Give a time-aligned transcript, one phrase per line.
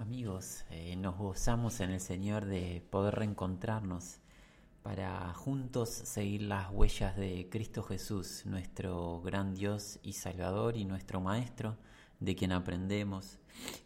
[0.00, 4.16] Amigos, eh, nos gozamos en el Señor de poder reencontrarnos
[4.82, 11.20] para juntos seguir las huellas de Cristo Jesús, nuestro gran Dios y Salvador y nuestro
[11.20, 11.76] Maestro,
[12.18, 13.40] de quien aprendemos.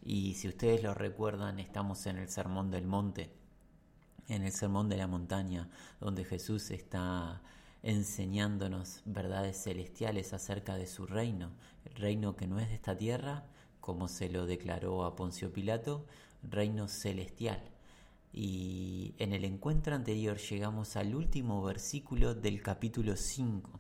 [0.05, 3.33] Y si ustedes lo recuerdan, estamos en el Sermón del Monte,
[4.29, 5.69] en el Sermón de la Montaña,
[5.99, 7.43] donde Jesús está
[7.83, 11.51] enseñándonos verdades celestiales acerca de su reino,
[11.85, 13.47] el reino que no es de esta tierra,
[13.85, 16.07] como se lo declaró a Poncio Pilato,
[16.43, 17.63] reino celestial.
[18.33, 23.79] Y en el encuentro anterior llegamos al último versículo del capítulo 5.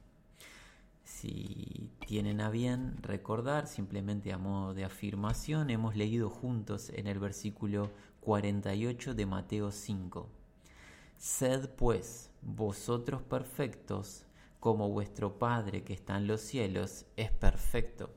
[1.05, 7.19] Si tienen a bien recordar, simplemente a modo de afirmación, hemos leído juntos en el
[7.19, 10.28] versículo 48 de Mateo 5.
[11.16, 14.27] Sed pues vosotros perfectos,
[14.61, 18.11] como vuestro Padre que está en los cielos es perfecto.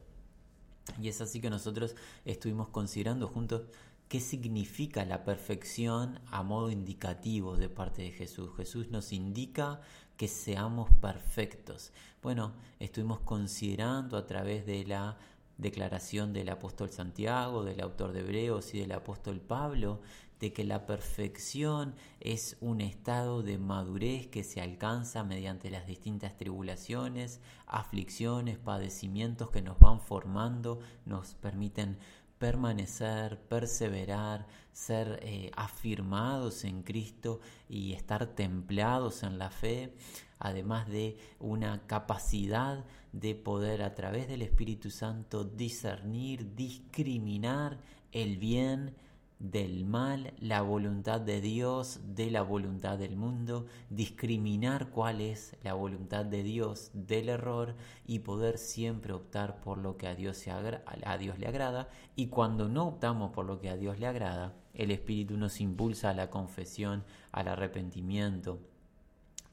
[1.01, 3.63] Y es así que nosotros estuvimos considerando juntos
[4.07, 8.51] qué significa la perfección a modo indicativo de parte de Jesús.
[8.55, 9.81] Jesús nos indica
[10.15, 11.91] que seamos perfectos.
[12.23, 15.17] Bueno, estuvimos considerando a través de la
[15.57, 20.01] declaración del apóstol Santiago, del autor de Hebreos y del apóstol Pablo,
[20.39, 26.37] de que la perfección es un estado de madurez que se alcanza mediante las distintas
[26.37, 31.97] tribulaciones, aflicciones, padecimientos que nos van formando, nos permiten
[32.37, 39.95] permanecer, perseverar, ser eh, afirmados en Cristo y estar templados en la fe,
[40.37, 47.79] además de una capacidad de poder a través del Espíritu Santo discernir, discriminar
[48.11, 48.95] el bien,
[49.39, 55.73] del mal, la voluntad de Dios, de la voluntad del mundo, discriminar cuál es la
[55.73, 61.47] voluntad de Dios del error y poder siempre optar por lo que a Dios, le
[61.47, 65.61] agrada y cuando no optamos por lo que a Dios le agrada, el Espíritu nos
[65.61, 68.59] impulsa a la confesión, al arrepentimiento,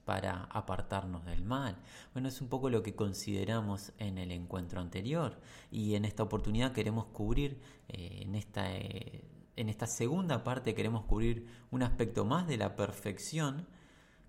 [0.05, 1.77] para apartarnos del mal.
[2.13, 5.39] Bueno, es un poco lo que consideramos en el encuentro anterior
[5.71, 9.23] y en esta oportunidad queremos cubrir eh, en esta eh,
[9.57, 13.67] en esta segunda parte queremos cubrir un aspecto más de la perfección,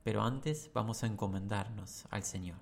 [0.03, 2.57] pero antes vamos a encomendarnos al Señor.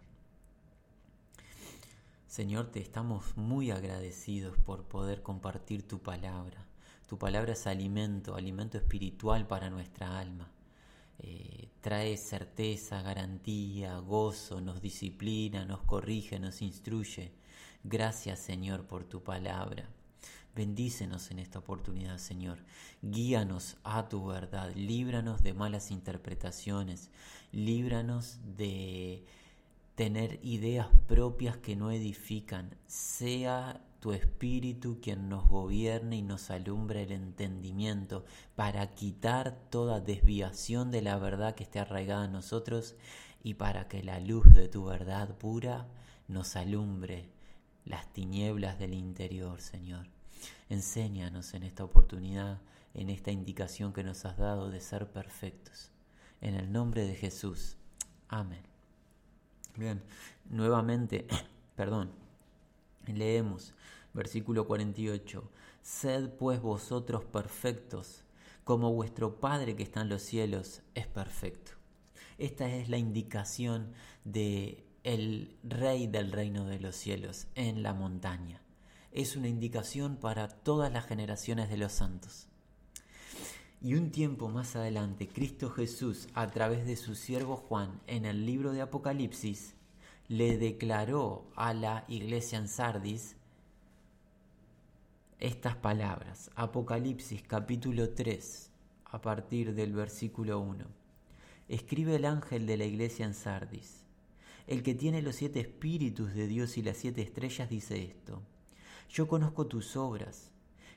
[2.27, 6.65] Señor, te estamos muy agradecidos por poder compartir tu palabra.
[7.07, 10.49] Tu palabra es alimento, alimento espiritual para nuestra alma.
[11.19, 17.33] Eh, trae certeza, garantía, gozo, nos disciplina, nos corrige, nos instruye.
[17.83, 19.89] Gracias Señor por tu palabra.
[20.55, 22.59] Bendícenos en esta oportunidad, Señor.
[23.01, 24.71] Guíanos a tu verdad.
[24.75, 27.09] Líbranos de malas interpretaciones.
[27.51, 29.25] Líbranos de
[29.95, 32.75] tener ideas propias que no edifican.
[32.85, 38.25] Sea tu Espíritu quien nos gobierne y nos alumbre el entendimiento
[38.55, 42.95] para quitar toda desviación de la verdad que esté arraigada en nosotros
[43.43, 45.87] y para que la luz de tu verdad pura
[46.27, 47.29] nos alumbre
[47.85, 50.12] las tinieblas del interior, Señor.
[50.69, 52.59] Enséñanos en esta oportunidad,
[52.93, 55.91] en esta indicación que nos has dado de ser perfectos.
[56.41, 57.77] En el nombre de Jesús.
[58.27, 58.63] Amén.
[59.75, 60.01] Bien,
[60.49, 61.27] nuevamente,
[61.75, 62.11] perdón,
[63.07, 63.73] leemos
[64.13, 65.43] versículo 48.
[65.81, 68.23] Sed pues vosotros perfectos,
[68.63, 71.71] como vuestro Padre que está en los cielos es perfecto.
[72.37, 73.91] Esta es la indicación
[74.23, 78.62] de el rey del reino de los cielos en la montaña
[79.13, 82.47] es una indicación para todas las generaciones de los santos.
[83.81, 88.45] Y un tiempo más adelante, Cristo Jesús, a través de su siervo Juan, en el
[88.45, 89.75] libro de Apocalipsis,
[90.29, 93.35] le declaró a la iglesia en Sardis
[95.39, 96.49] estas palabras.
[96.55, 98.71] Apocalipsis capítulo 3,
[99.05, 100.85] a partir del versículo 1.
[101.67, 104.05] Escribe el ángel de la iglesia en Sardis.
[104.65, 108.41] El que tiene los siete espíritus de Dios y las siete estrellas dice esto.
[109.09, 110.51] Yo conozco tus obras,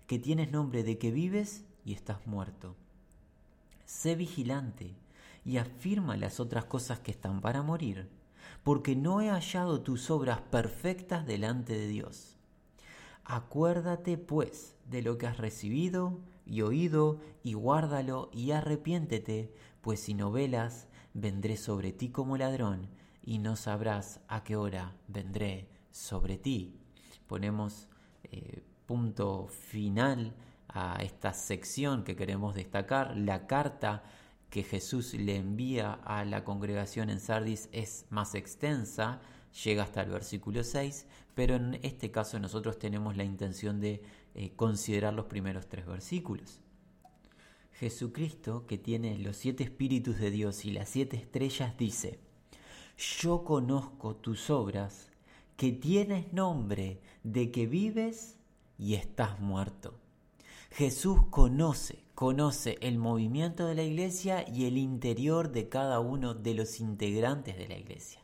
[0.06, 2.74] que tienes nombre de que vives y estás muerto.
[3.84, 4.94] Sé vigilante
[5.44, 8.08] y afirma las otras cosas que están para morir,
[8.62, 12.36] porque no he hallado tus obras perfectas delante de Dios.
[13.24, 20.14] Acuérdate, pues, de lo que has recibido y oído, y guárdalo y arrepiéntete, pues si
[20.14, 22.88] no velas, vendré sobre ti como ladrón,
[23.22, 26.78] y no sabrás a qué hora vendré sobre ti.
[27.26, 27.88] Ponemos
[28.30, 30.34] eh, punto final
[30.68, 33.16] a esta sección que queremos destacar.
[33.16, 34.04] La carta
[34.50, 39.20] que Jesús le envía a la congregación en Sardis es más extensa,
[39.64, 44.02] llega hasta el versículo 6, pero en este caso nosotros tenemos la intención de
[44.34, 46.60] eh, considerar los primeros tres versículos.
[47.72, 52.18] Jesucristo, que tiene los siete espíritus de Dios y las siete estrellas, dice,
[53.20, 55.10] yo conozco tus obras,
[55.56, 58.38] que tienes nombre de que vives
[58.78, 59.94] y estás muerto.
[60.70, 66.54] Jesús conoce, conoce el movimiento de la iglesia y el interior de cada uno de
[66.54, 68.20] los integrantes de la iglesia.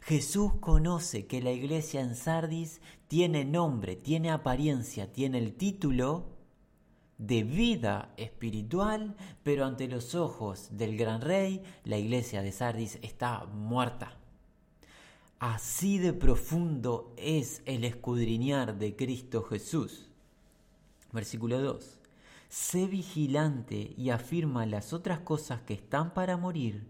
[0.00, 6.24] Jesús conoce que la iglesia en Sardis tiene nombre, tiene apariencia, tiene el título
[7.18, 13.44] de vida espiritual, pero ante los ojos del gran rey, la iglesia de Sardis está
[13.44, 14.19] muerta.
[15.40, 20.10] Así de profundo es el escudriñar de Cristo Jesús.
[21.12, 21.98] Versículo 2.
[22.50, 26.86] Sé vigilante y afirma las otras cosas que están para morir,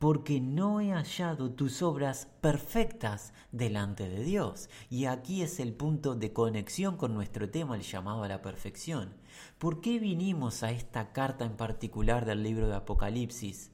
[0.00, 4.68] porque no he hallado tus obras perfectas delante de Dios.
[4.90, 9.14] Y aquí es el punto de conexión con nuestro tema, el llamado a la perfección.
[9.58, 13.70] ¿Por qué vinimos a esta carta en particular del libro de Apocalipsis?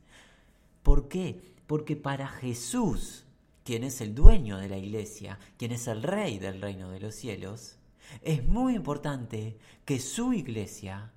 [0.82, 1.54] ¿Por qué?
[1.66, 3.24] Porque para Jesús,
[3.64, 7.14] quien es el dueño de la iglesia, quien es el rey del reino de los
[7.14, 7.76] cielos,
[8.22, 11.12] es muy importante que su iglesia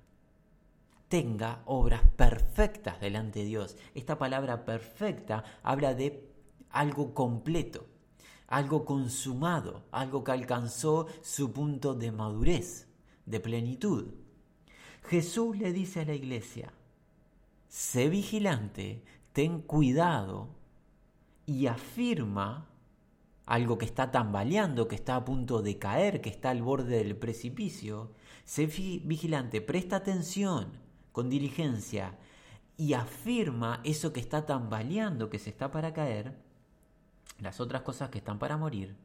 [1.08, 3.76] tenga obras perfectas delante de Dios.
[3.94, 6.28] Esta palabra perfecta habla de
[6.70, 7.86] algo completo,
[8.48, 12.88] algo consumado, algo que alcanzó su punto de madurez,
[13.26, 14.06] de plenitud.
[15.04, 16.72] Jesús le dice a la iglesia,
[17.68, 19.02] sé vigilante,
[19.32, 20.48] ten cuidado
[21.46, 22.68] y afirma
[23.46, 27.16] algo que está tambaleando, que está a punto de caer, que está al borde del
[27.16, 28.12] precipicio.
[28.44, 30.72] Sé vigilante, presta atención
[31.12, 32.18] con diligencia
[32.76, 36.36] y afirma eso que está tambaleando, que se está para caer,
[37.40, 38.96] las otras cosas que están para morir,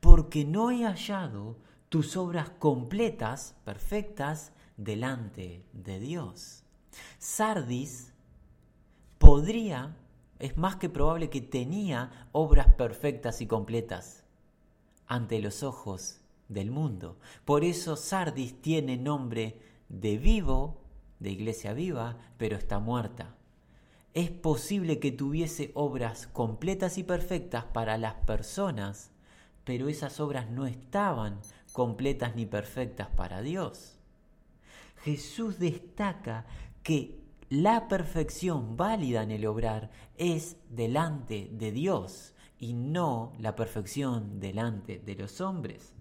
[0.00, 1.58] porque no he hallado
[1.88, 6.62] tus obras completas, perfectas, delante de Dios.
[7.18, 8.12] Sardis
[9.18, 9.96] podría,
[10.38, 14.24] es más que probable que tenía obras perfectas y completas
[15.06, 17.18] ante los ojos del mundo.
[17.44, 20.80] Por eso Sardis tiene nombre de vivo
[21.18, 23.34] de iglesia viva, pero está muerta.
[24.14, 29.10] Es posible que tuviese obras completas y perfectas para las personas,
[29.64, 31.40] pero esas obras no estaban
[31.72, 33.98] completas ni perfectas para Dios.
[35.02, 36.46] Jesús destaca
[36.82, 37.20] que
[37.50, 44.98] la perfección válida en el obrar es delante de Dios y no la perfección delante
[44.98, 45.92] de los hombres.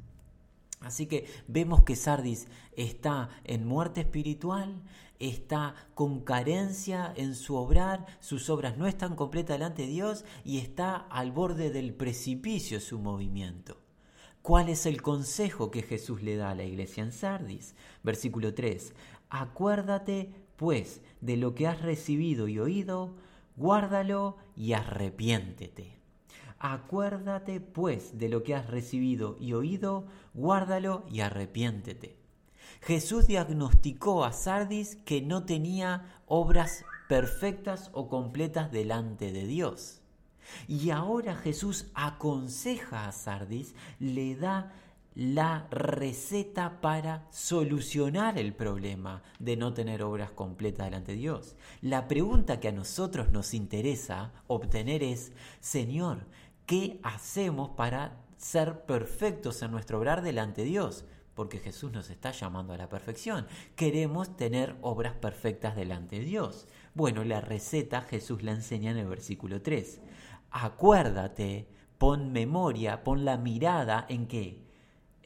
[0.82, 4.84] Así que vemos que Sardis está en muerte espiritual,
[5.20, 10.60] está con carencia en su obrar, sus obras no están completas delante de Dios y
[10.60, 13.82] está al borde del precipicio su movimiento.
[14.44, 17.76] ¿Cuál es el consejo que Jesús le da a la iglesia en Sardis?
[18.04, 18.94] Versículo 3.
[19.30, 23.16] Acuérdate, pues, de lo que has recibido y oído,
[23.56, 25.98] guárdalo y arrepiéntete.
[26.60, 32.18] Acuérdate pues de lo que has recibido y oído, guárdalo y arrepiéntete.
[32.82, 40.02] Jesús diagnosticó a Sardis que no tenía obras perfectas o completas delante de Dios.
[40.68, 44.74] Y ahora Jesús aconseja a Sardis, le da
[45.18, 51.56] la receta para solucionar el problema de no tener obras completas delante de Dios.
[51.82, 56.28] La pregunta que a nosotros nos interesa obtener es, Señor,
[56.68, 61.06] ¿Qué hacemos para ser perfectos en nuestro obrar delante de Dios?
[61.34, 63.48] Porque Jesús nos está llamando a la perfección.
[63.78, 66.68] Queremos tener obras perfectas delante de Dios.
[66.94, 70.02] Bueno, la receta Jesús la enseña en el versículo 3.
[70.52, 74.67] Acuérdate, pon memoria, pon la mirada en qué?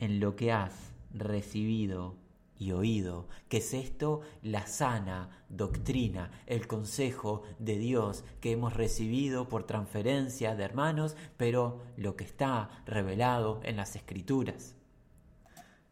[0.01, 0.73] En lo que has
[1.13, 2.15] recibido
[2.57, 9.47] y oído, que es esto la sana doctrina, el consejo de Dios que hemos recibido
[9.47, 14.75] por transferencia de hermanos, pero lo que está revelado en las escrituras.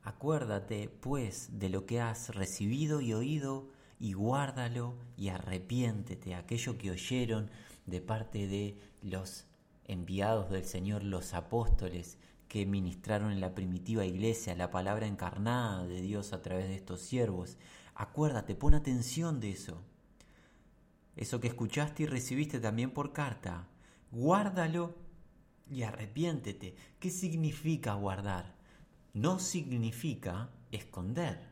[0.02, 6.90] Acuérdate, pues, de lo que has recibido y oído, y guárdalo y arrepiéntete, aquello que
[6.90, 7.52] oyeron
[7.86, 9.46] de parte de los
[9.86, 12.18] enviados del Señor, los apóstoles,
[12.50, 17.00] que ministraron en la primitiva iglesia la palabra encarnada de Dios a través de estos
[17.00, 17.58] siervos.
[17.94, 19.84] Acuérdate, pon atención de eso.
[21.16, 23.68] Eso que escuchaste y recibiste también por carta.
[24.12, 24.96] Guárdalo
[25.70, 26.76] y arrepiéntete.
[27.00, 28.56] ¿Qué significa guardar?
[29.14, 31.50] No significa esconder.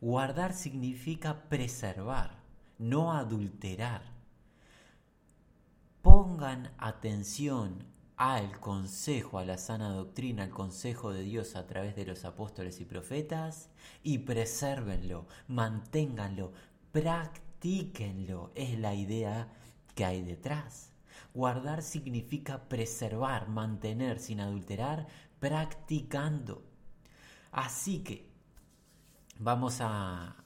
[0.00, 2.38] Guardar significa preservar,
[2.78, 4.02] no adulterar.
[6.00, 12.06] Pongan atención al consejo, a la sana doctrina, al consejo de Dios a través de
[12.06, 13.70] los apóstoles y profetas,
[14.02, 16.52] y presérvenlo, manténganlo,
[16.92, 19.48] practíquenlo, es la idea
[19.94, 20.92] que hay detrás.
[21.32, 25.08] Guardar significa preservar, mantener sin adulterar,
[25.40, 26.62] practicando.
[27.50, 28.28] Así que
[29.38, 30.43] vamos a,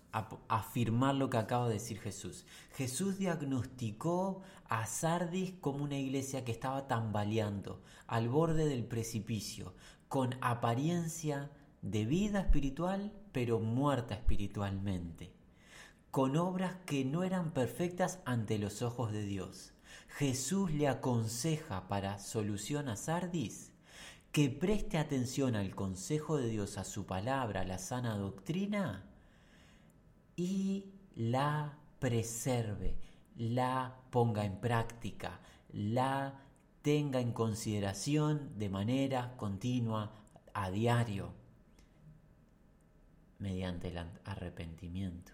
[0.48, 2.46] afirmar lo que acaba de decir Jesús.
[2.72, 9.74] Jesús diagnosticó a Sardis como una iglesia que estaba tambaleando al borde del precipicio,
[10.08, 11.50] con apariencia
[11.82, 15.32] de vida espiritual, pero muerta espiritualmente,
[16.10, 19.72] con obras que no eran perfectas ante los ojos de Dios.
[20.08, 23.72] Jesús le aconseja para solución a Sardis
[24.32, 29.07] que preste atención al consejo de Dios, a su palabra, a la sana doctrina
[30.38, 30.84] y
[31.16, 32.94] la preserve,
[33.36, 35.40] la ponga en práctica,
[35.72, 36.40] la
[36.80, 40.12] tenga en consideración de manera continua,
[40.54, 41.32] a diario,
[43.40, 45.32] mediante el arrepentimiento.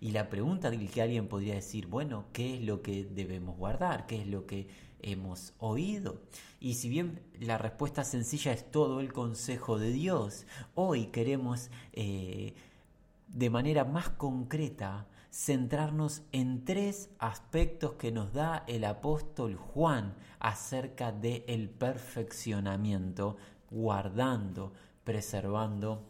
[0.00, 4.06] Y la pregunta que alguien podría decir, bueno, ¿qué es lo que debemos guardar?
[4.06, 4.68] ¿Qué es lo que
[5.00, 6.20] hemos oído?
[6.58, 12.54] Y si bien la respuesta sencilla es todo el consejo de Dios, hoy queremos eh,
[13.26, 21.12] de manera más concreta centrarnos en tres aspectos que nos da el apóstol Juan acerca
[21.12, 23.36] del el perfeccionamiento,
[23.70, 24.72] guardando,
[25.04, 26.08] preservando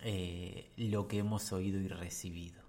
[0.00, 2.62] eh, lo que hemos oído y recibido.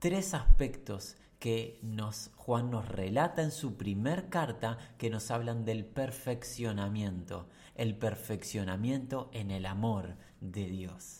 [0.00, 5.84] Tres aspectos que nos, Juan nos relata en su primer carta que nos hablan del
[5.84, 11.19] perfeccionamiento, el perfeccionamiento en el amor de Dios.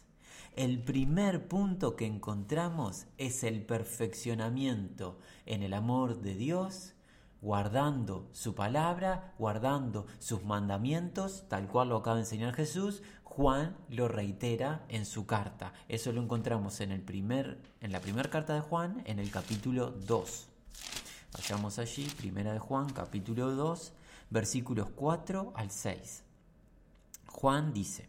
[0.56, 6.94] El primer punto que encontramos es el perfeccionamiento en el amor de Dios,
[7.40, 14.08] guardando su palabra, guardando sus mandamientos, tal cual lo acaba de enseñar Jesús, Juan lo
[14.08, 15.72] reitera en su carta.
[15.88, 19.92] Eso lo encontramos en, el primer, en la primera carta de Juan, en el capítulo
[19.92, 20.48] 2.
[21.32, 23.92] Vayamos allí, primera de Juan, capítulo 2,
[24.30, 26.24] versículos 4 al 6.
[27.28, 28.08] Juan dice,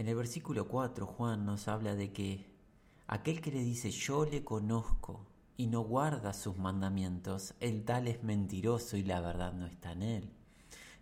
[0.00, 2.46] En el versículo 4 Juan nos habla de que
[3.06, 5.26] aquel que le dice yo le conozco
[5.58, 10.02] y no guarda sus mandamientos, el tal es mentiroso y la verdad no está en
[10.02, 10.30] él.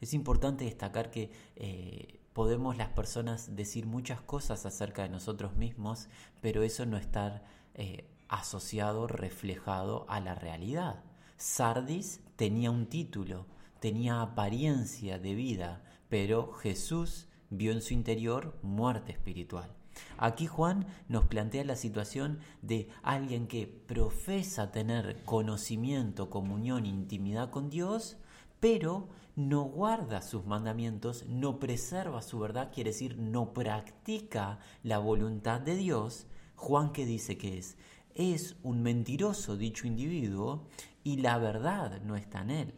[0.01, 6.09] Es importante destacar que eh, podemos las personas decir muchas cosas acerca de nosotros mismos,
[6.41, 11.05] pero eso no estar eh, asociado, reflejado a la realidad.
[11.37, 13.47] Sardis tenía un título,
[13.79, 19.75] tenía apariencia de vida, pero Jesús vio en su interior muerte espiritual.
[20.17, 27.71] Aquí Juan nos plantea la situación de alguien que profesa tener conocimiento, comunión, intimidad con
[27.71, 28.17] Dios,
[28.61, 35.61] pero no guarda sus mandamientos, no preserva su verdad, quiere decir, no practica la voluntad
[35.61, 36.27] de Dios.
[36.57, 37.77] Juan que dice que es,
[38.15, 40.67] es un mentiroso dicho individuo
[41.05, 42.75] y la verdad no está en él.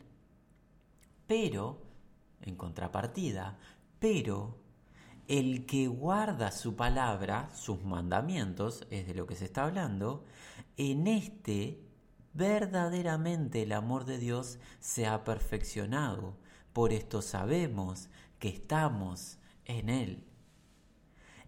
[1.27, 1.81] Pero,
[2.43, 3.59] en contrapartida,
[3.99, 4.60] pero
[5.31, 10.25] el que guarda su palabra, sus mandamientos, es de lo que se está hablando,
[10.77, 11.85] en este
[12.35, 16.37] verdaderamente el amor de Dios se ha perfeccionado.
[16.73, 18.09] Por esto sabemos
[18.41, 20.25] que estamos en Él.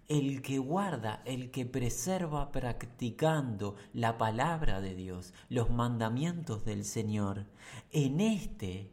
[0.07, 7.47] El que guarda, el que preserva practicando la palabra de Dios, los mandamientos del Señor,
[7.91, 8.93] en este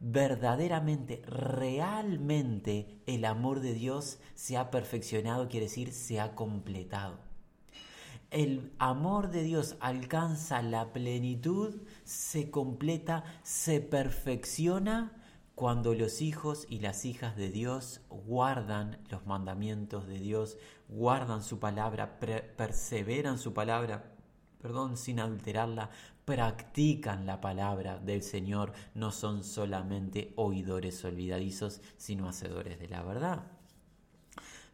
[0.00, 7.18] verdaderamente, realmente el amor de Dios se ha perfeccionado, quiere decir, se ha completado.
[8.30, 15.18] El amor de Dios alcanza la plenitud, se completa, se perfecciona
[15.54, 21.58] cuando los hijos y las hijas de Dios guardan los mandamientos de Dios, guardan su
[21.58, 24.12] palabra, perseveran su palabra,
[24.60, 25.90] perdón, sin adulterarla,
[26.24, 33.44] practican la palabra del Señor, no son solamente oidores olvidadizos, sino hacedores de la verdad.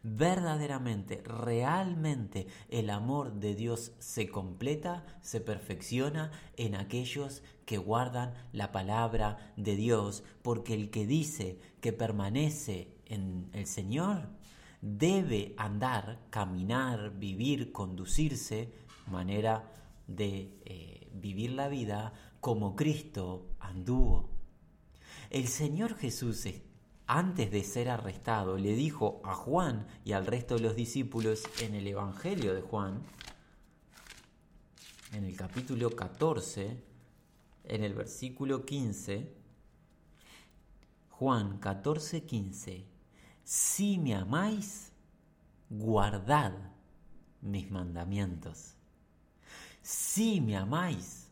[0.03, 8.71] Verdaderamente, realmente el amor de Dios se completa, se perfecciona en aquellos que guardan la
[8.71, 14.29] palabra de Dios, porque el que dice que permanece en el Señor
[14.81, 18.71] debe andar, caminar, vivir, conducirse
[19.07, 19.71] manera
[20.07, 24.29] de eh, vivir la vida como Cristo anduvo.
[25.29, 26.47] El Señor Jesús,
[27.07, 31.75] antes de ser arrestado, le dijo a Juan y al resto de los discípulos en
[31.75, 33.01] el Evangelio de Juan,
[35.13, 36.83] en el capítulo 14,
[37.63, 39.33] en el versículo 15,
[41.09, 42.85] Juan 14, 15,
[43.43, 44.91] si me amáis,
[45.69, 46.53] guardad
[47.41, 48.74] mis mandamientos.
[49.85, 51.29] Si me amáis,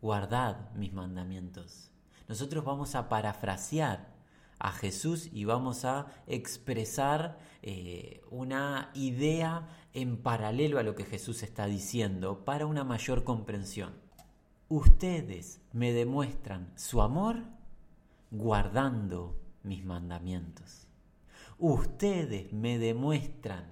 [0.00, 1.90] guardad mis mandamientos.
[2.26, 4.14] Nosotros vamos a parafrasear
[4.58, 11.42] a Jesús y vamos a expresar eh, una idea en paralelo a lo que Jesús
[11.42, 13.92] está diciendo para una mayor comprensión.
[14.70, 17.42] Ustedes me demuestran su amor
[18.30, 20.86] guardando mis mandamientos.
[21.58, 23.66] Ustedes me demuestran,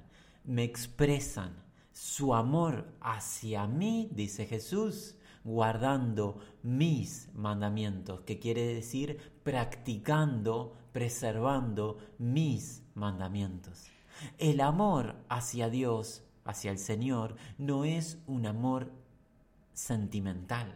[0.44, 1.69] me expresan
[2.00, 12.82] su amor hacia mí, dice Jesús, guardando mis mandamientos, que quiere decir practicando, preservando mis
[12.94, 13.84] mandamientos.
[14.38, 18.90] El amor hacia Dios, hacia el Señor, no es un amor
[19.74, 20.74] sentimental,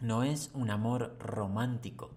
[0.00, 2.10] no es un amor romántico.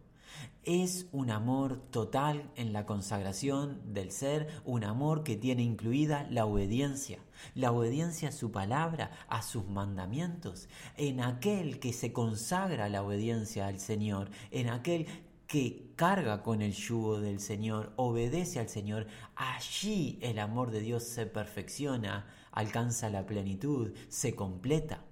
[0.63, 6.45] Es un amor total en la consagración del ser, un amor que tiene incluida la
[6.45, 7.19] obediencia,
[7.55, 13.67] la obediencia a su palabra, a sus mandamientos, en aquel que se consagra la obediencia
[13.67, 15.07] al Señor, en aquel
[15.47, 21.03] que carga con el yugo del Señor, obedece al Señor, allí el amor de Dios
[21.03, 25.05] se perfecciona, alcanza la plenitud, se completa.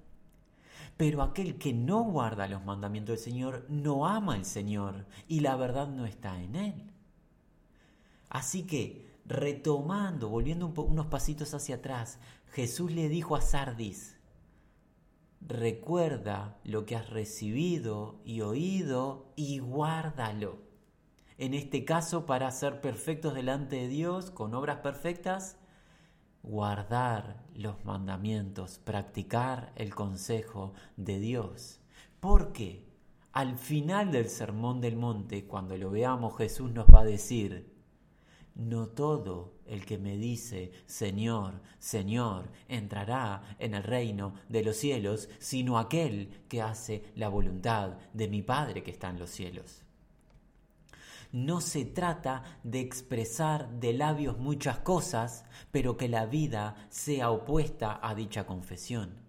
[0.98, 5.56] Pero aquel que no guarda los mandamientos del Señor no ama al Señor y la
[5.56, 6.92] verdad no está en él.
[8.30, 12.20] Así que, retomando, volviendo unos pasitos hacia atrás,
[12.51, 14.18] Jesús le dijo a Sardis,
[15.42, 20.58] recuerda lo que has recibido y oído y guárdalo.
[21.38, 25.58] En este caso, para ser perfectos delante de Dios, con obras perfectas,
[26.47, 31.79] guardar los mandamientos, practicar el consejo de Dios.
[32.19, 32.88] Porque
[33.33, 37.73] al final del Sermón del Monte, cuando lo veamos, Jesús nos va a decir,
[38.55, 45.29] no todo el que me dice, Señor, Señor, entrará en el reino de los cielos,
[45.39, 49.83] sino aquel que hace la voluntad de mi Padre que está en los cielos.
[51.38, 58.00] No se trata de expresar de labios muchas cosas, pero que la vida sea opuesta
[58.02, 59.19] a dicha confesión.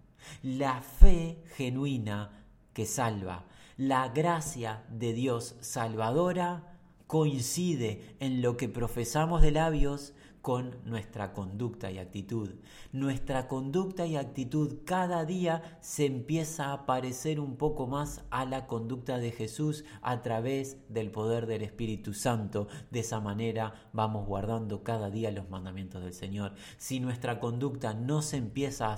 [0.41, 2.31] La fe genuina
[2.73, 3.45] que salva,
[3.77, 10.13] la gracia de Dios salvadora coincide en lo que profesamos de labios
[10.49, 12.49] con nuestra conducta y actitud.
[12.91, 18.65] Nuestra conducta y actitud cada día se empieza a parecer un poco más a la
[18.65, 22.67] conducta de Jesús a través del poder del Espíritu Santo.
[22.89, 26.55] De esa manera vamos guardando cada día los mandamientos del Señor.
[26.77, 28.97] Si nuestra conducta no se empieza a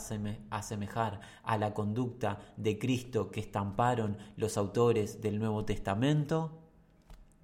[0.52, 6.62] asemejar a la conducta de Cristo que estamparon los autores del Nuevo Testamento,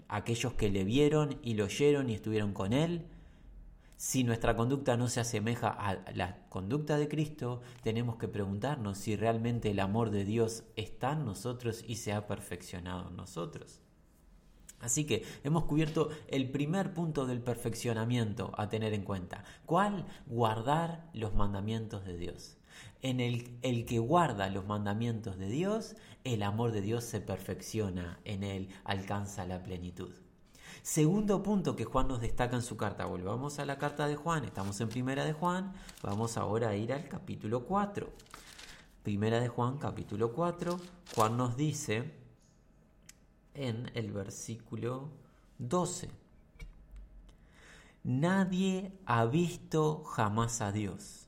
[0.07, 3.09] aquellos que le vieron y lo oyeron y estuvieron con Él,
[3.97, 9.15] si nuestra conducta no se asemeja a la conducta de Cristo, tenemos que preguntarnos si
[9.15, 13.81] realmente el amor de Dios está en nosotros y se ha perfeccionado en nosotros.
[14.79, 19.43] Así que hemos cubierto el primer punto del perfeccionamiento a tener en cuenta.
[19.65, 20.05] ¿Cuál?
[20.27, 22.57] Guardar los mandamientos de Dios.
[23.01, 28.19] En el, el que guarda los mandamientos de Dios, el amor de Dios se perfecciona
[28.25, 30.13] en él, alcanza la plenitud.
[30.87, 33.05] Segundo punto que Juan nos destaca en su carta.
[33.05, 34.45] Volvamos a la carta de Juan.
[34.45, 35.73] Estamos en Primera de Juan.
[36.01, 38.09] Vamos ahora a ir al capítulo 4.
[39.03, 40.79] Primera de Juan, capítulo 4.
[41.13, 42.13] Juan nos dice
[43.53, 45.09] en el versículo
[45.57, 46.09] 12.
[48.05, 51.27] Nadie ha visto jamás a Dios.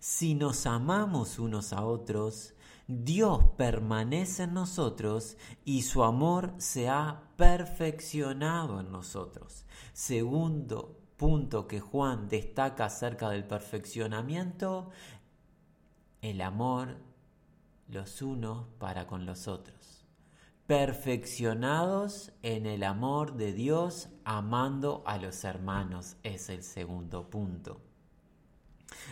[0.00, 2.54] Si nos amamos unos a otros,
[2.88, 9.66] Dios permanece en nosotros y su amor se ha perfeccionado en nosotros.
[9.92, 14.90] Segundo punto que Juan destaca acerca del perfeccionamiento,
[16.20, 16.98] el amor
[17.88, 20.06] los unos para con los otros.
[20.68, 27.80] Perfeccionados en el amor de Dios, amando a los hermanos, es el segundo punto.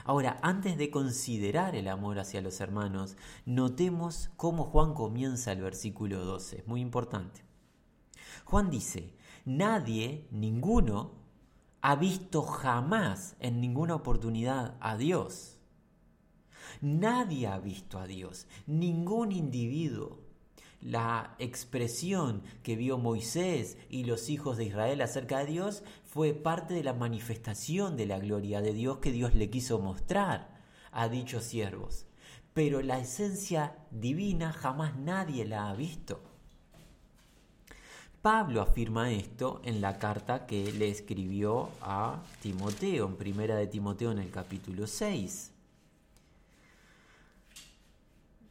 [0.05, 6.25] Ahora, antes de considerar el amor hacia los hermanos, notemos cómo Juan comienza el versículo
[6.25, 6.59] 12.
[6.59, 7.50] Es muy importante.
[8.45, 9.15] Juan dice,
[9.45, 11.21] nadie, ninguno,
[11.83, 15.59] ha visto jamás en ninguna oportunidad a Dios.
[16.81, 20.21] Nadie ha visto a Dios, ningún individuo.
[20.81, 26.73] La expresión que vio Moisés y los hijos de Israel acerca de Dios fue parte
[26.73, 30.59] de la manifestación de la gloria de Dios que Dios le quiso mostrar
[30.91, 32.07] a dichos siervos.
[32.55, 36.30] Pero la esencia divina jamás nadie la ha visto.
[38.23, 44.13] Pablo afirma esto en la carta que le escribió a Timoteo, en primera de Timoteo
[44.13, 45.53] en el capítulo 6.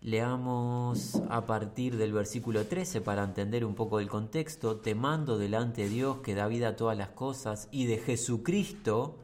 [0.01, 5.89] Leamos a partir del versículo 13 para entender un poco el contexto, temando delante de
[5.89, 9.19] Dios que da vida a todas las cosas y de Jesucristo,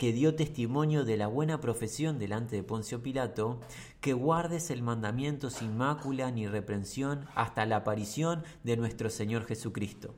[0.00, 3.60] que dio testimonio de la buena profesión delante de Poncio Pilato,
[4.00, 10.14] que guardes el mandamiento sin mácula ni reprensión hasta la aparición de nuestro Señor Jesucristo,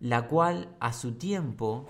[0.00, 1.88] la cual a su tiempo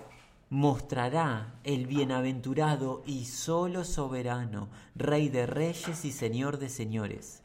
[0.51, 7.41] mostrará el bienaventurado y solo soberano, Rey de reyes y Señor de señores,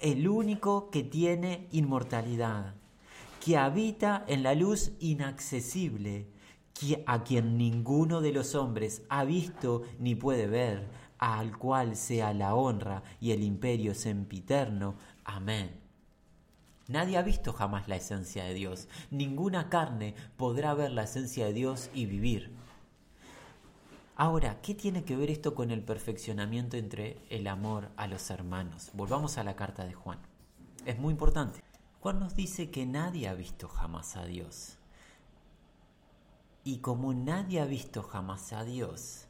[0.00, 2.74] el único que tiene inmortalidad,
[3.40, 6.33] que habita en la luz inaccesible,
[7.06, 12.54] a quien ninguno de los hombres ha visto ni puede ver, al cual sea la
[12.54, 14.96] honra y el imperio sempiterno.
[15.24, 15.80] Amén.
[16.86, 18.88] Nadie ha visto jamás la esencia de Dios.
[19.10, 22.52] Ninguna carne podrá ver la esencia de Dios y vivir.
[24.16, 28.90] Ahora, ¿qué tiene que ver esto con el perfeccionamiento entre el amor a los hermanos?
[28.92, 30.18] Volvamos a la carta de Juan.
[30.84, 31.62] Es muy importante.
[32.00, 34.78] Juan nos dice que nadie ha visto jamás a Dios.
[36.64, 39.26] Y como nadie ha visto jamás a Dios,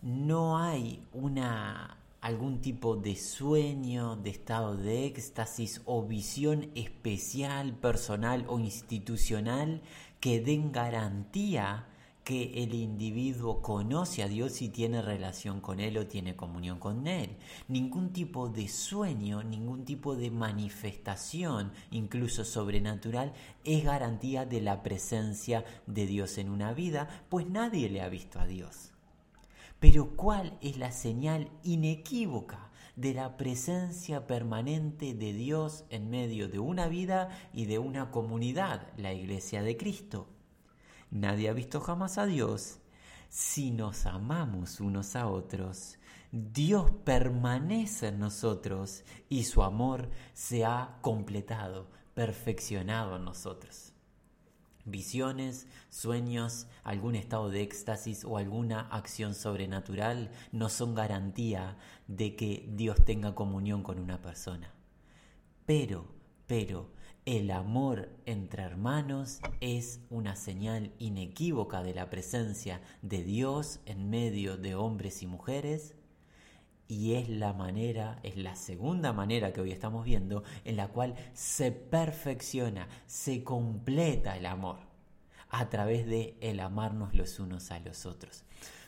[0.00, 8.46] no hay una algún tipo de sueño, de estado de éxtasis o visión especial, personal
[8.48, 9.80] o institucional
[10.18, 11.86] que den garantía
[12.26, 17.06] que el individuo conoce a Dios y tiene relación con Él o tiene comunión con
[17.06, 17.36] Él.
[17.68, 25.64] Ningún tipo de sueño, ningún tipo de manifestación, incluso sobrenatural, es garantía de la presencia
[25.86, 28.90] de Dios en una vida, pues nadie le ha visto a Dios.
[29.78, 36.58] Pero ¿cuál es la señal inequívoca de la presencia permanente de Dios en medio de
[36.58, 40.26] una vida y de una comunidad, la Iglesia de Cristo?
[41.10, 42.78] Nadie ha visto jamás a Dios.
[43.28, 45.98] Si nos amamos unos a otros,
[46.32, 53.92] Dios permanece en nosotros y su amor se ha completado, perfeccionado en nosotros.
[54.84, 62.68] Visiones, sueños, algún estado de éxtasis o alguna acción sobrenatural no son garantía de que
[62.70, 64.72] Dios tenga comunión con una persona.
[65.66, 66.06] Pero,
[66.46, 66.90] pero,
[67.26, 74.56] el amor entre hermanos es una señal inequívoca de la presencia de Dios en medio
[74.56, 75.96] de hombres y mujeres
[76.86, 81.16] y es la manera, es la segunda manera que hoy estamos viendo en la cual
[81.32, 84.78] se perfecciona, se completa el amor
[85.48, 88.44] a través de el amarnos los unos a los otros.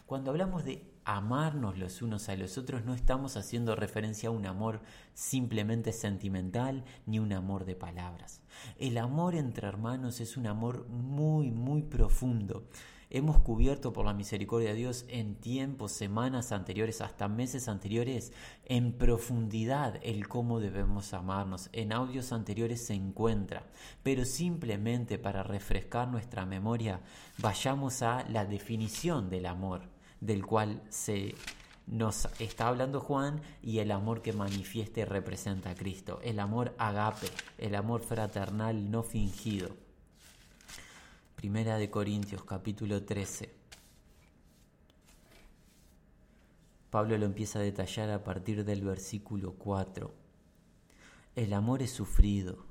[0.06, 4.44] Cuando hablamos de amarnos los unos a los otros, no estamos haciendo referencia a un
[4.44, 4.82] amor
[5.14, 8.42] simplemente sentimental ni un amor de palabras.
[8.78, 12.68] El amor entre hermanos es un amor muy, muy profundo.
[13.08, 18.34] Hemos cubierto por la misericordia de Dios en tiempos, semanas anteriores, hasta meses anteriores,
[18.66, 21.70] en profundidad el cómo debemos amarnos.
[21.72, 23.66] En audios anteriores se encuentra.
[24.02, 27.00] Pero simplemente para refrescar nuestra memoria,
[27.38, 31.34] vayamos a la definición del amor del cual se
[31.86, 36.74] nos está hablando Juan y el amor que manifiesta y representa a Cristo, el amor
[36.78, 39.70] agape, el amor fraternal no fingido.
[41.34, 43.58] Primera de Corintios capítulo 13.
[46.90, 50.12] Pablo lo empieza a detallar a partir del versículo 4.
[51.36, 52.64] El amor es sufrido,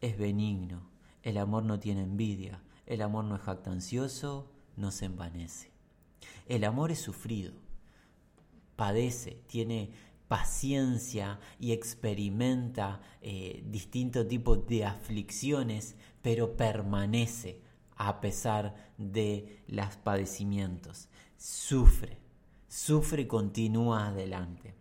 [0.00, 0.82] es benigno,
[1.22, 5.67] el amor no tiene envidia, el amor no es jactancioso, no se envanece.
[6.46, 7.52] El amor es sufrido,
[8.76, 9.90] padece, tiene
[10.28, 17.60] paciencia y experimenta eh, distintos tipos de aflicciones, pero permanece
[17.96, 21.08] a pesar de los padecimientos.
[21.36, 22.18] Sufre,
[22.68, 24.74] sufre y continúa adelante.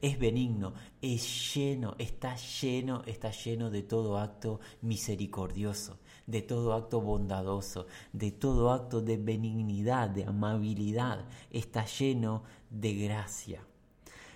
[0.00, 7.00] Es benigno, es lleno, está lleno, está lleno de todo acto misericordioso de todo acto
[7.00, 11.26] bondadoso, de todo acto de benignidad, de amabilidad.
[11.50, 13.64] Está lleno de gracia.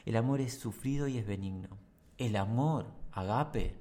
[0.04, 1.68] El amor es sufrido y es benigno.
[2.16, 3.74] El amor, agape,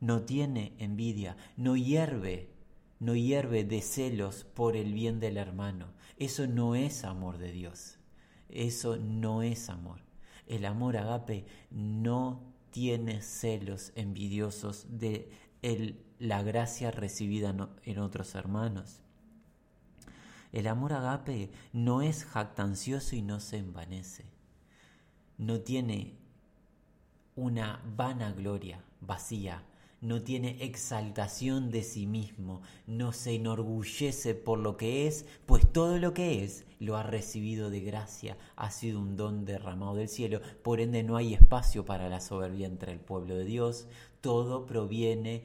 [0.00, 2.50] no tiene envidia, no hierve,
[2.98, 5.86] no hierve de celos por el bien del hermano.
[6.16, 7.98] Eso no es amor de Dios.
[8.48, 10.00] Eso no es amor.
[10.46, 15.30] El amor agape no tiene celos envidiosos de
[15.62, 17.54] el, la gracia recibida
[17.84, 19.00] en otros hermanos.
[20.52, 24.26] El amor agape no es jactancioso y no se envanece.
[25.38, 26.14] No tiene
[27.36, 29.64] una vana gloria vacía,
[30.02, 35.98] no tiene exaltación de sí mismo, no se enorgullece por lo que es, pues todo
[35.98, 40.40] lo que es lo ha recibido de gracia, ha sido un don derramado del cielo,
[40.62, 43.86] por ende no hay espacio para la soberbia entre el pueblo de Dios,
[44.20, 45.44] todo proviene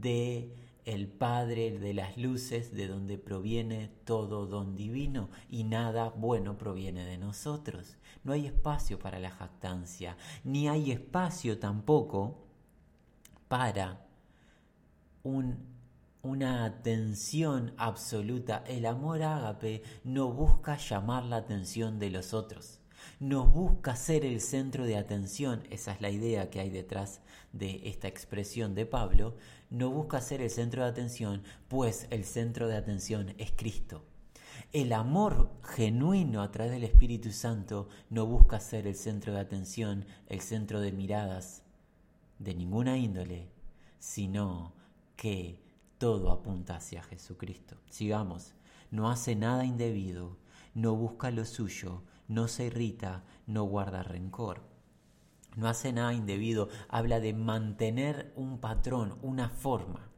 [0.00, 6.58] de el Padre de las luces, de donde proviene todo don divino, y nada bueno
[6.58, 7.96] proviene de nosotros.
[8.24, 12.38] No hay espacio para la jactancia, ni hay espacio tampoco
[13.48, 14.06] para
[16.22, 18.64] una atención absoluta.
[18.66, 22.82] El amor ágape no busca llamar la atención de los otros
[23.20, 27.20] nos busca ser el centro de atención, esa es la idea que hay detrás
[27.52, 29.36] de esta expresión de Pablo,
[29.72, 34.04] no busca ser el centro de atención, pues el centro de atención es Cristo.
[34.70, 40.04] El amor genuino a través del Espíritu Santo no busca ser el centro de atención,
[40.28, 41.62] el centro de miradas
[42.38, 43.48] de ninguna índole,
[43.98, 44.74] sino
[45.16, 45.58] que
[45.96, 47.76] todo apunta hacia Jesucristo.
[47.88, 48.52] Sigamos,
[48.90, 50.36] no hace nada indebido,
[50.74, 54.71] no busca lo suyo, no se irrita, no guarda rencor.
[55.56, 60.12] No hace nada indebido, habla de mantener un patrón, una forma.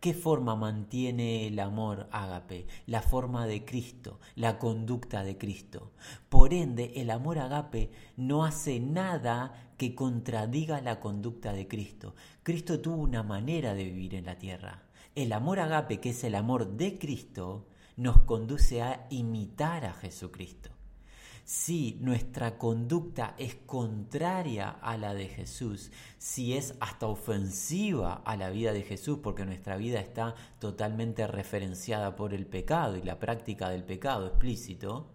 [0.00, 2.66] ¿Qué forma mantiene el amor ágape?
[2.86, 5.92] La forma de Cristo, la conducta de Cristo.
[6.28, 12.14] Por ende, el amor ágape no hace nada que contradiga la conducta de Cristo.
[12.42, 14.82] Cristo tuvo una manera de vivir en la tierra.
[15.14, 20.73] El amor ágape, que es el amor de Cristo, nos conduce a imitar a Jesucristo.
[21.44, 28.48] Si nuestra conducta es contraria a la de Jesús, si es hasta ofensiva a la
[28.48, 33.68] vida de Jesús, porque nuestra vida está totalmente referenciada por el pecado y la práctica
[33.68, 35.10] del pecado explícito,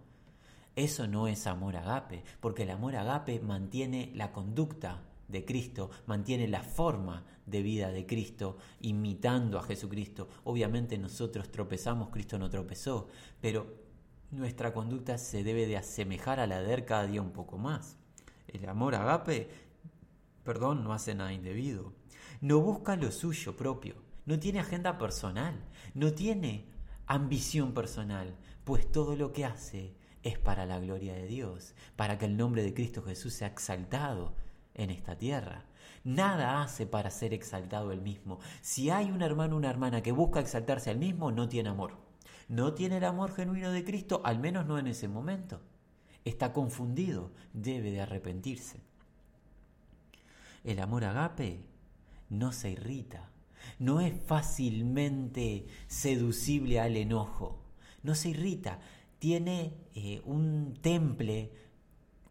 [0.76, 6.48] eso no es amor agape, porque el amor agape mantiene la conducta de Cristo, mantiene
[6.48, 10.28] la forma de vida de Cristo, imitando a Jesucristo.
[10.44, 13.08] Obviamente nosotros tropezamos, Cristo no tropezó,
[13.42, 13.89] pero
[14.32, 17.98] nuestra conducta se debe de asemejar a la de cada día un poco más.
[18.48, 19.50] El amor agape,
[20.44, 21.94] perdón, no hace nada indebido.
[22.42, 25.56] No busca lo suyo propio, no tiene agenda personal,
[25.94, 26.70] no tiene
[27.06, 32.26] ambición personal, pues todo lo que hace es para la gloria de Dios, para que
[32.26, 34.36] el nombre de Cristo Jesús sea exaltado
[34.74, 35.66] en esta tierra.
[36.04, 38.40] Nada hace para ser exaltado el mismo.
[38.62, 42.09] Si hay un hermano o una hermana que busca exaltarse al mismo, no tiene amor.
[42.50, 45.62] No tiene el amor genuino de Cristo, al menos no en ese momento.
[46.26, 48.82] Está confundido, debe de arrepentirse.
[50.64, 51.62] El amor agape
[52.30, 53.30] no se irrita,
[53.78, 57.62] no es fácilmente seducible al enojo,
[58.04, 58.80] no se irrita,
[59.20, 61.52] tiene eh, un temple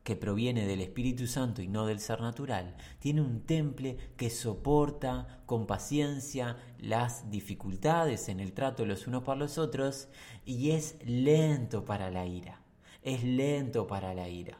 [0.08, 5.42] que proviene del Espíritu Santo y no del ser natural, tiene un temple que soporta
[5.44, 10.08] con paciencia las dificultades en el trato los unos para los otros
[10.46, 12.62] y es lento para la ira,
[13.02, 14.56] es lento para la ira.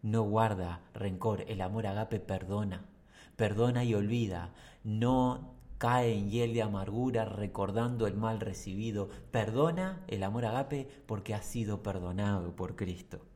[0.00, 2.86] No guarda rencor, el amor agape perdona,
[3.36, 10.22] perdona y olvida, no cae en hiel de amargura recordando el mal recibido, perdona el
[10.22, 13.26] amor agape porque ha sido perdonado por Cristo.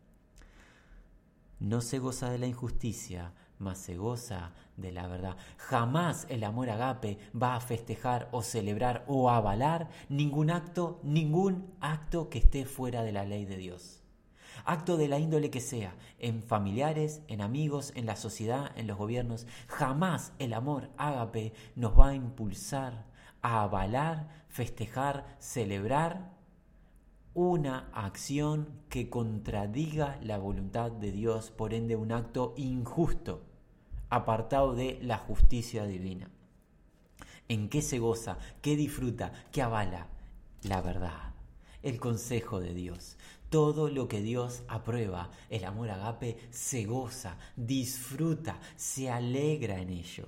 [1.61, 5.37] No se goza de la injusticia, mas se goza de la verdad.
[5.57, 12.31] Jamás el amor agape va a festejar o celebrar o avalar ningún acto, ningún acto
[12.31, 14.03] que esté fuera de la ley de Dios.
[14.65, 18.99] Acto de la índole que sea, en familiares, en amigos, en la sociedad, en los
[18.99, 23.07] gobiernos, jamás el amor ágape nos va a impulsar
[23.43, 26.38] a avalar, festejar, celebrar
[27.39, 33.45] una acción que contradiga la voluntad de Dios, por ende un acto injusto,
[34.11, 36.33] apartado de la justicia divina.
[37.47, 38.39] ¿En qué se goza?
[38.61, 39.33] ¿Qué disfruta?
[39.53, 40.09] ¿Qué avala?
[40.65, 41.33] La verdad,
[41.85, 43.17] el consejo de Dios.
[43.51, 50.27] Todo lo que Dios aprueba, el amor agape, se goza, disfruta, se alegra en ello.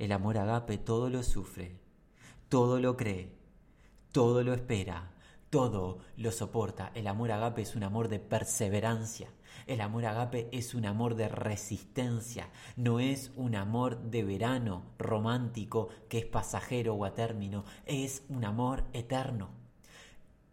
[0.00, 1.76] El amor agape todo lo sufre,
[2.48, 3.30] todo lo cree,
[4.10, 5.11] todo lo espera,
[5.52, 6.92] todo lo soporta.
[6.94, 9.28] El amor agape es un amor de perseverancia.
[9.66, 12.48] El amor agape es un amor de resistencia.
[12.74, 17.66] No es un amor de verano romántico que es pasajero o a término.
[17.84, 19.50] Es un amor eterno.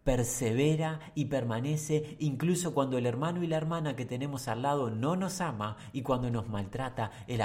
[0.04, 5.14] persevera y permanece incluso cuando el hermano y la hermana que tenemos al lado no
[5.16, 7.40] nos ama y cuando nos maltrata, el,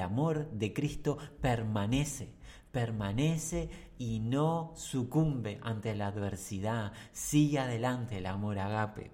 [0.00, 2.35] amor de Cristo permanece,
[2.76, 9.12] permanece y no sucumbe ante la adversidad, sigue adelante el amor agape.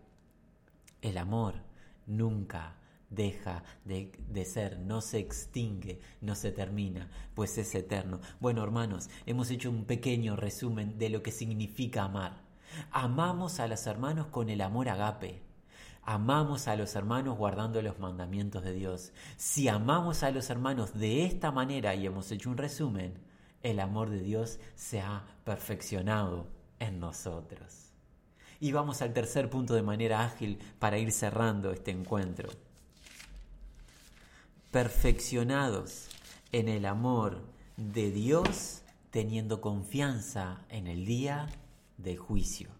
[1.00, 1.54] El amor
[2.08, 2.74] nunca
[3.08, 8.18] deja de, de, ser, no se extingue, no se termina, pues es eterno.
[8.40, 12.42] Bueno, hermanos, hemos hecho un pequeño resumen de lo que significa amar.
[12.90, 15.40] Amamos a los hermanos con el amor agape.
[16.02, 19.12] Amamos a los hermanos guardando los mandamientos de Dios.
[19.36, 23.30] Si amamos a los hermanos de esta manera y hemos hecho un resumen,
[23.62, 26.46] el amor de Dios se ha perfeccionado
[26.78, 27.90] en nosotros.
[28.60, 32.48] Y vamos al tercer punto de manera ágil para ir cerrando este encuentro.
[34.70, 36.08] Perfeccionados
[36.52, 37.42] en el amor
[37.76, 41.48] de Dios, teniendo confianza en el día
[41.98, 42.70] de juicio.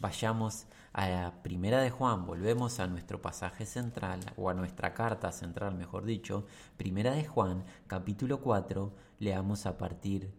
[0.00, 5.32] Vayamos a la primera de Juan, volvemos a nuestro pasaje central, o a nuestra carta
[5.32, 6.44] central, mejor dicho,
[6.76, 10.34] primera de Juan, capítulo 4, leamos a partir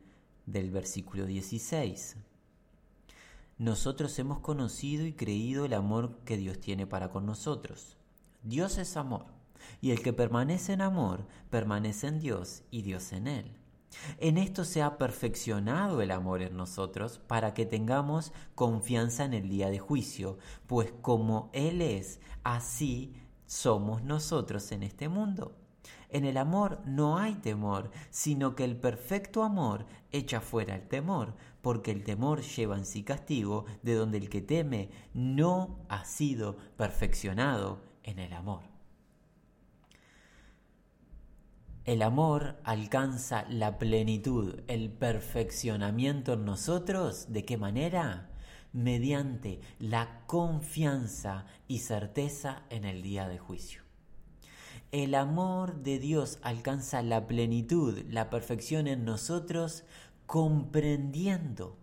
[0.46, 2.17] del versículo 16.
[3.58, 7.96] Nosotros hemos conocido y creído el amor que Dios tiene para con nosotros.
[8.43, 9.28] Dios es amor,
[9.80, 13.56] y el que permanece en amor, permanece en Dios y Dios en él.
[14.17, 19.48] En esto se ha perfeccionado el amor en nosotros para que tengamos confianza en el
[19.48, 23.13] día de juicio, pues como Él es, así
[23.46, 25.62] somos nosotros en este mundo.
[26.10, 31.36] En el amor no hay temor, sino que el perfecto amor echa fuera el temor,
[31.62, 36.58] porque el temor lleva en sí castigo, de donde el que teme no ha sido
[36.78, 38.74] perfeccionado en el amor.
[41.86, 47.26] El amor alcanza la plenitud, el perfeccionamiento en nosotros.
[47.34, 48.30] ¿De qué manera?
[48.72, 53.83] Mediante la confianza y certeza en el día de juicio.
[54.93, 59.86] El amor de Dios alcanza la plenitud, la perfección en nosotros,
[60.27, 61.79] comprendiendo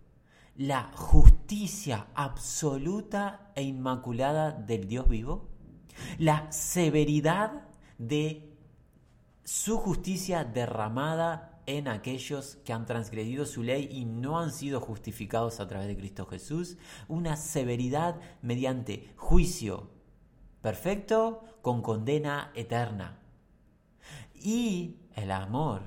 [0.54, 5.48] la justicia absoluta e inmaculada del Dios vivo,
[6.18, 7.64] la severidad
[7.98, 8.54] de
[9.42, 15.58] su justicia derramada en aquellos que han transgredido su ley y no han sido justificados
[15.58, 16.76] a través de Cristo Jesús,
[17.08, 19.90] una severidad mediante juicio
[20.62, 23.18] perfecto con condena eterna.
[24.34, 25.82] Y el amor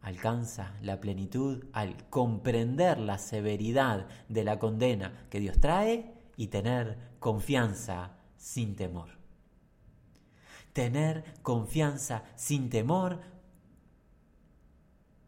[0.00, 6.96] alcanza la plenitud al comprender la severidad de la condena que Dios trae y tener
[7.18, 9.20] confianza sin temor
[10.72, 13.20] tener confianza sin temor,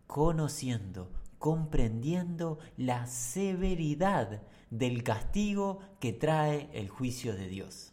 [0.06, 7.91] conociendo, comprendiendo la severidad del castigo que trae el juicio de Dios.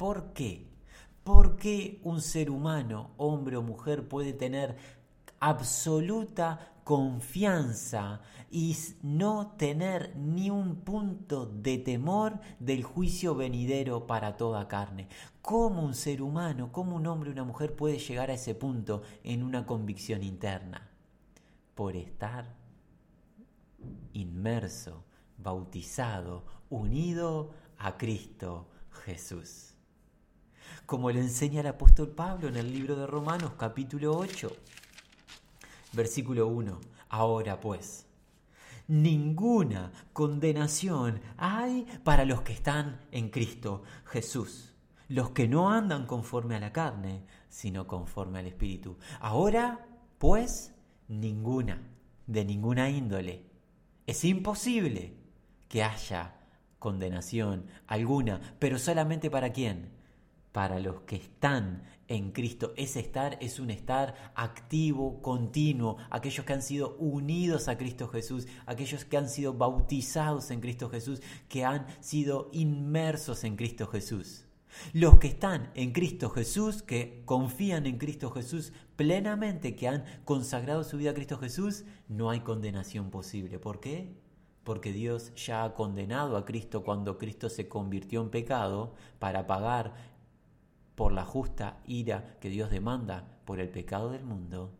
[0.00, 0.66] ¿Por qué?
[1.24, 4.78] ¿Por qué un ser humano, hombre o mujer, puede tener
[5.40, 14.68] absoluta confianza y no tener ni un punto de temor del juicio venidero para toda
[14.68, 15.06] carne.
[15.42, 19.02] ¿Cómo un ser humano, cómo un hombre o una mujer puede llegar a ese punto
[19.22, 20.88] en una convicción interna?
[21.74, 22.56] Por estar
[24.14, 25.04] inmerso,
[25.36, 28.70] bautizado, unido a Cristo
[29.04, 29.69] Jesús.
[30.86, 34.50] Como le enseña el apóstol Pablo en el libro de Romanos capítulo 8,
[35.92, 36.80] Versículo 1.
[37.08, 38.06] Ahora pues,
[38.86, 44.74] ninguna condenación hay para los que están en Cristo Jesús,
[45.08, 48.96] los que no andan conforme a la carne, sino conforme al Espíritu.
[49.20, 49.86] Ahora,
[50.18, 50.74] pues,
[51.08, 51.82] ninguna,
[52.26, 53.44] de ninguna índole.
[54.06, 55.16] Es imposible
[55.68, 56.36] que haya
[56.78, 59.99] condenación alguna, pero solamente para quién?
[60.52, 62.72] Para los que están en Cristo.
[62.76, 68.48] Ese estar es un estar activo, continuo, aquellos que han sido unidos a Cristo Jesús,
[68.66, 74.46] aquellos que han sido bautizados en Cristo Jesús, que han sido inmersos en Cristo Jesús.
[74.92, 80.84] Los que están en Cristo Jesús, que confían en Cristo Jesús plenamente, que han consagrado
[80.84, 83.58] su vida a Cristo Jesús, no hay condenación posible.
[83.58, 84.16] ¿Por qué?
[84.64, 89.94] Porque Dios ya ha condenado a Cristo cuando Cristo se convirtió en pecado para pagar
[91.00, 94.76] por la justa ira que Dios demanda por el pecado del mundo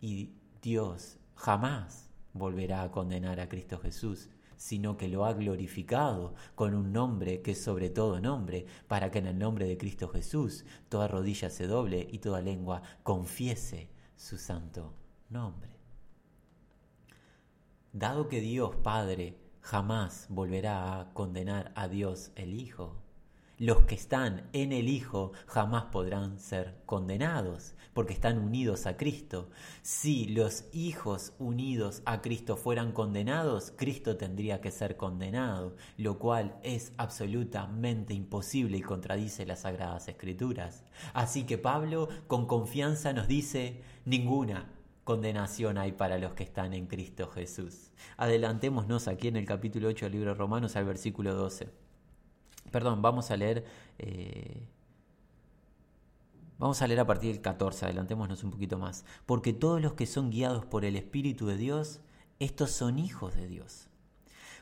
[0.00, 6.74] y Dios jamás volverá a condenar a Cristo Jesús, sino que lo ha glorificado con
[6.74, 10.64] un nombre que es sobre todo nombre, para que en el nombre de Cristo Jesús
[10.88, 14.92] toda rodilla se doble y toda lengua confiese su santo
[15.28, 15.70] nombre.
[17.92, 22.99] dado que Dios Padre jamás volverá a condenar a Dios el Hijo,
[23.60, 29.50] los que están en el Hijo jamás podrán ser condenados, porque están unidos a Cristo.
[29.82, 36.58] Si los hijos unidos a Cristo fueran condenados, Cristo tendría que ser condenado, lo cual
[36.62, 40.86] es absolutamente imposible y contradice las Sagradas Escrituras.
[41.12, 44.72] Así que Pablo con confianza nos dice, ninguna
[45.04, 47.90] condenación hay para los que están en Cristo Jesús.
[48.16, 51.89] Adelantémonos aquí en el capítulo 8 del libro de Romanos al versículo 12.
[52.70, 53.64] Perdón, vamos a leer.
[53.98, 54.66] Eh,
[56.58, 59.04] vamos a leer a partir del 14, adelantémonos un poquito más.
[59.26, 62.00] Porque todos los que son guiados por el Espíritu de Dios,
[62.38, 63.88] estos son hijos de Dios.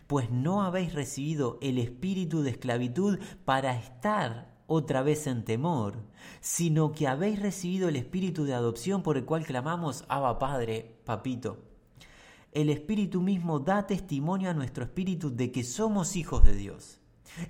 [0.06, 5.96] Pues no habéis recibido el espíritu de esclavitud para estar otra vez en temor,
[6.40, 11.58] sino que habéis recibido el espíritu de adopción por el cual clamamos, Abba Padre, Papito.
[12.52, 16.97] El espíritu mismo da testimonio a nuestro espíritu de que somos hijos de Dios.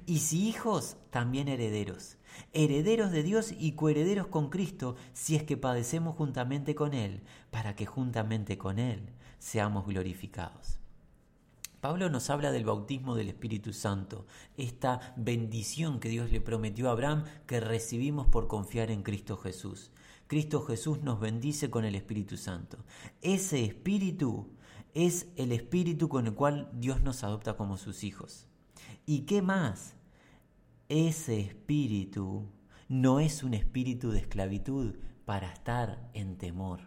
[0.07, 2.17] Y si hijos, también herederos,
[2.53, 7.75] herederos de Dios y coherederos con Cristo, si es que padecemos juntamente con Él, para
[7.75, 10.79] que juntamente con Él seamos glorificados.
[11.81, 14.27] Pablo nos habla del bautismo del Espíritu Santo,
[14.57, 19.93] esta bendición que Dios le prometió a Abraham que recibimos por confiar en Cristo Jesús.
[20.27, 22.79] Cristo Jesús nos bendice con el Espíritu Santo.
[23.23, 24.51] Ese Espíritu
[24.93, 28.48] es el Espíritu con el cual Dios nos adopta como sus hijos.
[29.11, 29.95] ¿Y qué más?
[30.91, 32.45] Ese espíritu
[32.91, 36.81] no es un espíritu de esclavitud para estar en temor.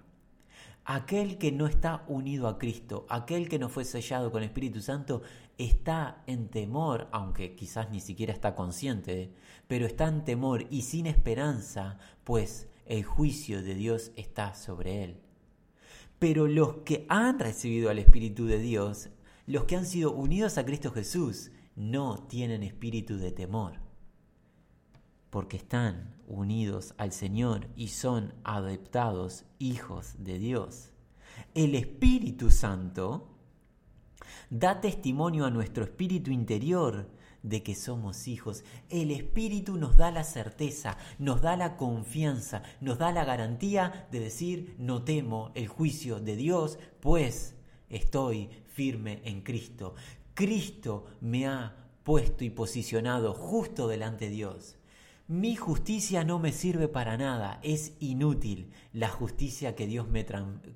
[0.85, 5.23] Aquel que no está unido a Cristo, aquel que no fue sellado con Espíritu Santo,
[5.57, 9.33] está en temor, aunque quizás ni siquiera está consciente,
[9.67, 15.17] pero está en temor y sin esperanza, pues el juicio de Dios está sobre él.
[16.19, 19.09] Pero los que han recibido al Espíritu de Dios,
[19.47, 23.79] los que han sido unidos a Cristo Jesús, no tienen espíritu de temor,
[25.29, 30.91] porque están unidos al Señor y son adoptados hijos de Dios.
[31.53, 33.27] El Espíritu Santo
[34.49, 37.09] da testimonio a nuestro espíritu interior
[37.43, 38.63] de que somos hijos.
[38.89, 44.19] El Espíritu nos da la certeza, nos da la confianza, nos da la garantía de
[44.19, 47.55] decir, no temo el juicio de Dios, pues
[47.89, 49.95] estoy firme en Cristo.
[50.41, 54.75] Cristo me ha puesto y posicionado justo delante de Dios.
[55.27, 58.71] Mi justicia no me sirve para nada, es inútil.
[58.91, 60.25] La justicia que Dios me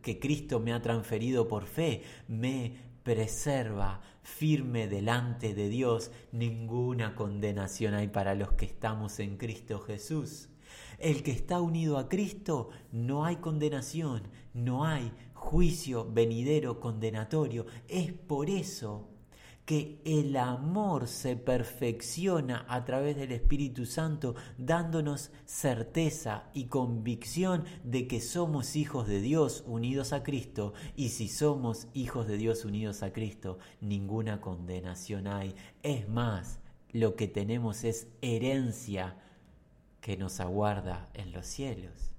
[0.03, 6.11] que Cristo me ha transferido por fe me preserva firme delante de Dios.
[6.32, 10.49] Ninguna condenación hay para los que estamos en Cristo Jesús.
[10.99, 17.66] El que está unido a Cristo, no hay condenación, no hay juicio venidero condenatorio.
[17.88, 19.09] Es por eso
[19.66, 28.07] que el amor se perfecciona a través del Espíritu Santo, dándonos certeza y convicción de
[28.07, 33.01] que somos hijos de Dios unidos a Cristo, y si somos hijos de Dios unidos
[33.01, 35.55] a Cristo, ninguna condenación hay.
[35.82, 36.59] Es más,
[36.91, 39.18] lo que tenemos es herencia
[39.99, 42.14] que nos aguarda en los cielos.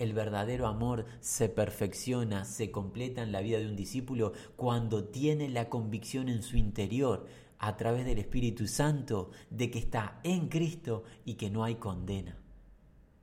[0.00, 5.50] El verdadero amor se perfecciona, se completa en la vida de un discípulo cuando tiene
[5.50, 7.26] la convicción en su interior,
[7.58, 12.38] a través del Espíritu Santo, de que está en Cristo y que no hay condena.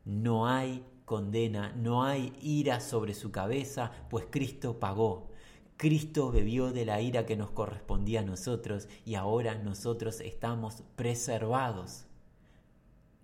[0.05, 5.32] No hay condena, no hay ira sobre su cabeza, pues Cristo pagó.
[5.78, 12.05] Cristo bebió de la ira que nos correspondía a nosotros y ahora nosotros estamos preservados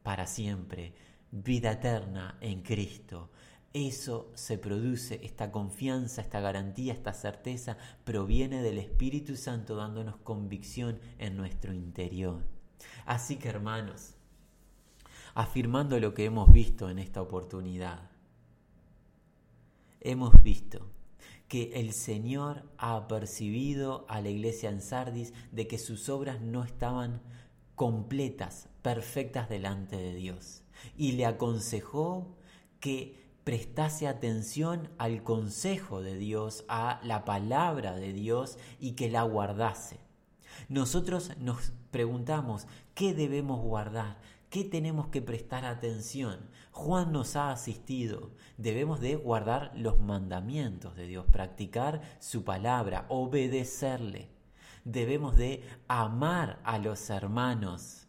[0.02, 0.96] para siempre.
[1.30, 3.30] Vida eterna en Cristo.
[3.74, 11.00] Eso se produce, esta confianza, esta garantía, esta certeza, proviene del Espíritu Santo dándonos convicción
[11.18, 12.44] en nuestro interior.
[13.06, 14.14] Así que hermanos,
[15.34, 18.12] afirmando lo que hemos visto en esta oportunidad,
[20.02, 20.88] hemos visto
[21.48, 26.64] que el Señor ha percibido a la iglesia en Sardis de que sus obras no
[26.64, 27.22] estaban
[27.76, 30.64] completas, perfectas delante de Dios.
[30.96, 32.36] Y le aconsejó
[32.80, 39.24] que prestase atención al consejo de Dios, a la palabra de Dios y que la
[39.24, 40.00] guardase.
[40.70, 44.18] Nosotros nos preguntamos, ¿qué debemos guardar?
[44.50, 46.40] ¿Qué tenemos que prestar atención?
[46.72, 48.32] Juan nos ha asistido.
[48.58, 54.30] Debemos de guardar los mandamientos de Dios, practicar su palabra, obedecerle.
[54.86, 58.08] Debemos de amar a los hermanos,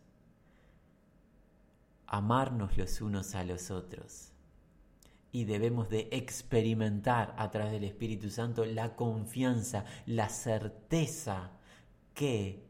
[2.06, 4.33] amarnos los unos a los otros
[5.34, 11.50] y debemos de experimentar a través del Espíritu Santo la confianza, la certeza
[12.14, 12.62] que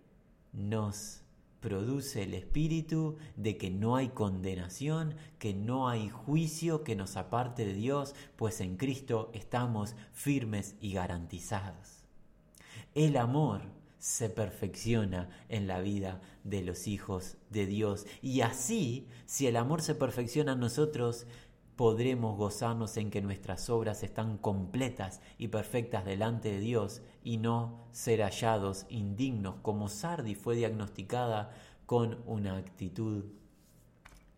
[0.55, 1.21] nos
[1.61, 7.67] produce el Espíritu de que no hay condenación, que no hay juicio que nos aparte
[7.67, 12.07] de Dios, pues en Cristo estamos firmes y garantizados.
[12.95, 13.61] El amor
[14.05, 18.07] se perfecciona en la vida de los hijos de Dios.
[18.21, 21.27] Y así, si el amor se perfecciona en nosotros,
[21.77, 27.89] podremos gozarnos en que nuestras obras están completas y perfectas delante de Dios y no
[27.93, 31.53] ser hallados indignos como Sardi fue diagnosticada
[31.87, 33.25] con una actitud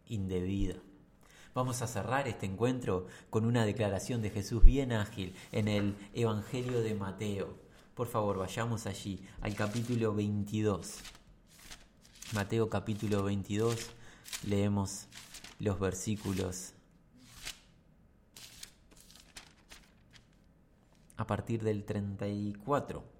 [0.07, 0.77] indebida.
[1.55, 6.81] Vamos a cerrar este encuentro con una declaración de Jesús bien ágil en el Evangelio
[6.81, 7.59] de Mateo.
[7.95, 10.99] Por favor, vayamos allí al capítulo 22.
[12.35, 13.91] Mateo capítulo 22,
[14.45, 15.07] leemos
[15.59, 16.75] los versículos
[21.27, 23.17] partir del 34.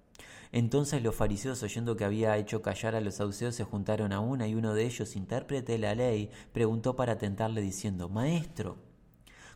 [0.51, 4.47] Entonces los fariseos, oyendo que había hecho callar a los saduceos, se juntaron a una
[4.47, 8.77] y uno de ellos, intérprete de la ley, preguntó para tentarle diciendo, Maestro,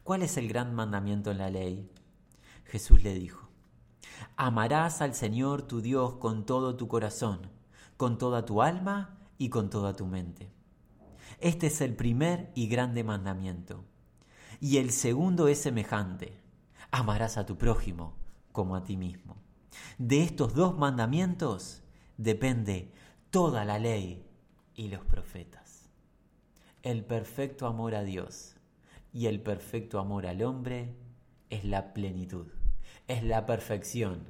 [0.04, 1.90] ¿cuál es el gran mandamiento en la ley?
[2.66, 3.50] Jesús le dijo,
[4.36, 7.50] Amarás al Señor tu Dios con todo tu corazón,
[7.98, 10.52] con toda tu alma y con toda tu mente.
[11.40, 13.84] Este es el primer y grande mandamiento.
[14.60, 16.38] Y el segundo es semejante,
[16.92, 18.21] amarás a tu prójimo
[18.52, 19.38] como a ti mismo.
[19.98, 21.82] De estos dos mandamientos
[22.18, 22.92] depende
[23.30, 24.26] toda la ley
[24.76, 25.90] y los profetas.
[26.84, 28.56] El perfecto amor a Dios
[29.14, 30.96] y el perfecto amor al hombre
[31.50, 32.48] es la plenitud,
[33.08, 34.26] es la perfección.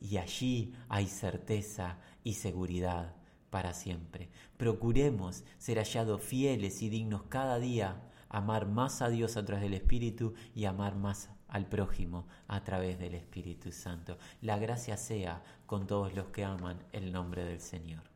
[0.00, 3.14] Y allí hay certeza y seguridad
[3.50, 4.30] para siempre.
[4.56, 9.74] Procuremos ser hallados fieles y dignos cada día, amar más a Dios a través del
[9.74, 14.18] Espíritu y amar más al prójimo a través del Espíritu Santo.
[14.40, 18.09] La gracia sea con todos los que aman el nombre del Señor.